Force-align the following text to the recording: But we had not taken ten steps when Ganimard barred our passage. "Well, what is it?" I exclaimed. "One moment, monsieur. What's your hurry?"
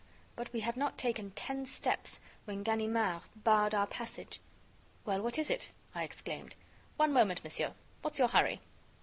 But 0.35 0.51
we 0.51 0.61
had 0.61 0.77
not 0.77 0.97
taken 0.97 1.29
ten 1.29 1.63
steps 1.63 2.21
when 2.45 2.63
Ganimard 2.63 3.21
barred 3.35 3.75
our 3.75 3.85
passage. 3.85 4.39
"Well, 5.05 5.21
what 5.21 5.37
is 5.37 5.51
it?" 5.51 5.69
I 5.93 6.03
exclaimed. 6.03 6.55
"One 6.97 7.13
moment, 7.13 7.43
monsieur. 7.43 7.73
What's 8.01 8.17
your 8.17 8.29
hurry?" 8.29 8.61